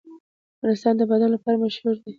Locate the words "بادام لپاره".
1.09-1.61